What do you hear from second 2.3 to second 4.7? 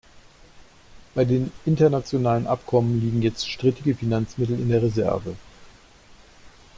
Abkommen liegen jetzt strittige Finanzmittel in